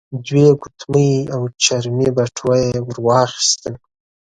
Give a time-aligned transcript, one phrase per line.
[0.27, 3.75] دوې ګوتمۍ او چرمې بټوه يې ور واخيستل.